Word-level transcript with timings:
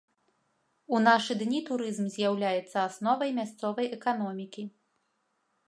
У 0.95 1.01
нашы 1.07 1.31
дні 1.41 1.59
турызм 1.67 2.05
з'яўляецца 2.15 2.77
асновай 2.89 3.29
мясцовай 3.41 3.87
эканомікі. 3.99 4.63